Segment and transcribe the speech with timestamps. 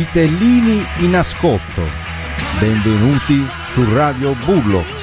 [0.00, 1.82] Vitellini in ascolto.
[2.58, 4.99] Benvenuti su Radio Bullock.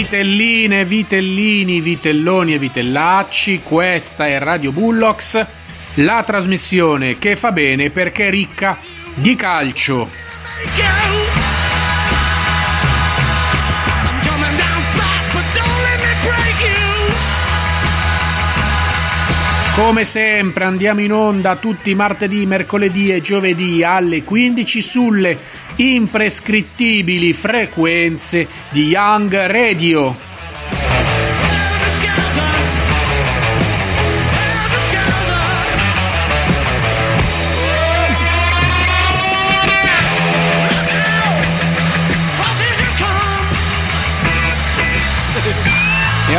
[0.00, 5.46] Vitelline, vitellini, vitelloni e vitellacci, questa è Radio Bullocks,
[5.96, 8.78] la trasmissione che fa bene perché è ricca
[9.12, 10.08] di calcio.
[19.80, 25.38] Come sempre andiamo in onda tutti martedì, mercoledì e giovedì alle 15 sulle
[25.76, 30.29] imprescrittibili frequenze di Young Radio.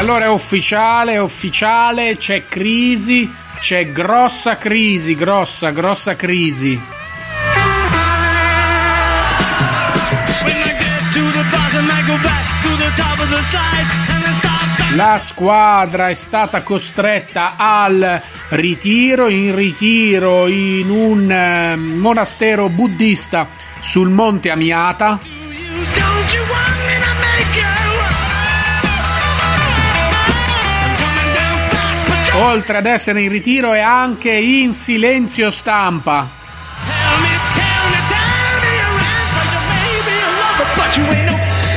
[0.02, 6.82] Allora è ufficiale, è ufficiale, c'è crisi, c'è grossa crisi, grossa, grossa crisi.
[14.96, 23.48] La squadra è stata costretta al ritiro, in ritiro in un eh, monastero buddista
[23.80, 25.41] sul monte Amiata.
[32.52, 36.28] Oltre ad essere in ritiro è anche in silenzio stampa.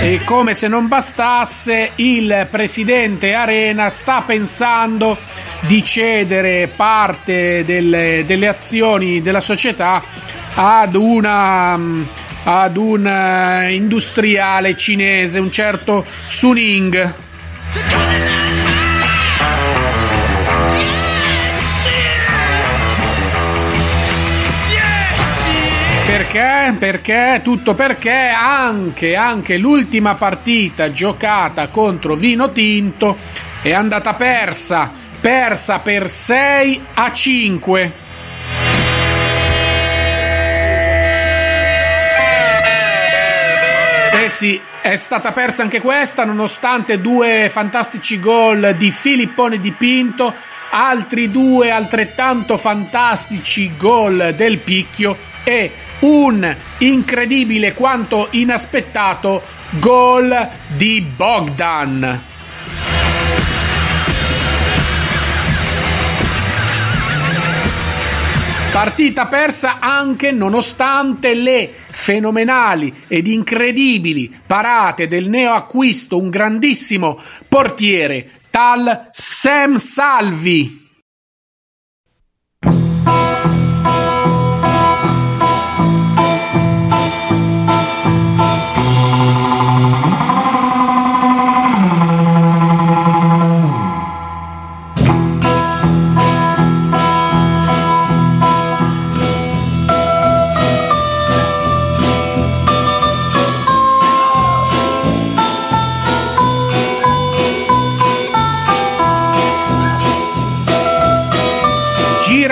[0.00, 5.16] E come se non bastasse, il presidente Arena sta pensando
[5.60, 10.02] di cedere parte delle, delle azioni della società
[10.54, 11.78] ad una
[12.46, 17.14] ad un uh, industriale cinese, un certo Suning.
[26.34, 26.76] Perché?
[26.80, 27.40] Perché?
[27.44, 33.16] Tutto perché anche, anche l'ultima partita giocata contro Vino Tinto
[33.62, 34.90] è andata persa,
[35.20, 37.92] persa per 6 a 5.
[44.24, 50.34] Eh sì, è stata persa anche questa nonostante due fantastici gol di Filippone di Pinto,
[50.70, 59.42] altri due altrettanto fantastici gol del Picchio e un incredibile quanto inaspettato
[59.78, 62.32] gol di Bogdan.
[68.74, 79.10] Partita persa anche nonostante le fenomenali ed incredibili parate del neoacquisto, un grandissimo portiere, tal
[79.12, 80.83] Sam Salvi.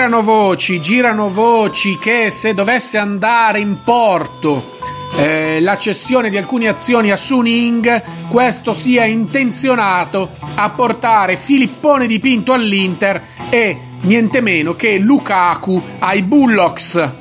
[0.03, 4.77] Girano voci, girano voci che se dovesse andare in porto
[5.15, 12.19] eh, la cessione di alcune azioni a Suning, questo sia intenzionato a portare Filippone di
[12.19, 17.11] Pinto all'Inter e niente meno che Lukaku ai Bullocks.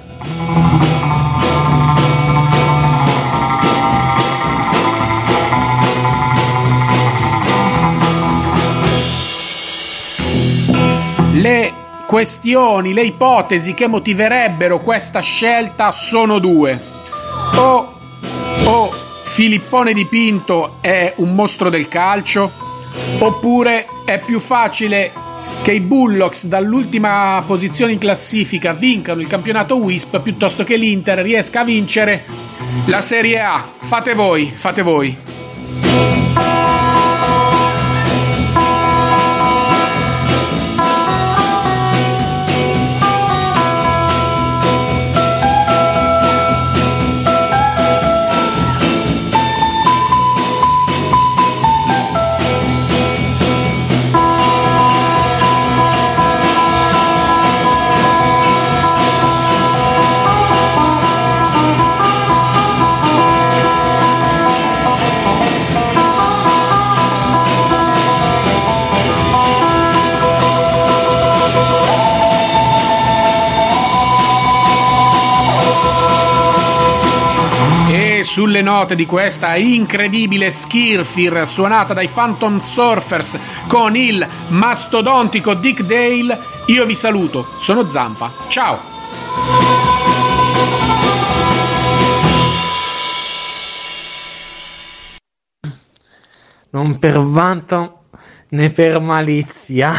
[11.34, 11.81] Le
[12.12, 16.78] questioni, le ipotesi che motiverebbero questa scelta sono due.
[17.54, 17.98] O,
[18.64, 18.92] o
[19.22, 22.52] Filippone di Pinto è un mostro del calcio,
[23.18, 25.10] oppure è più facile
[25.62, 31.60] che i Bullocks dall'ultima posizione in classifica vincano il campionato WISP piuttosto che l'Inter riesca
[31.60, 32.26] a vincere
[32.88, 33.66] la Serie A.
[33.78, 35.31] Fate voi, fate voi.
[78.32, 86.38] Sulle note di questa incredibile Skirfir suonata dai Phantom Surfers con il mastodontico Dick Dale,
[86.68, 88.32] io vi saluto, sono Zampa.
[88.48, 88.80] Ciao!
[96.70, 98.04] Non per vanto
[98.48, 99.92] né per malizia.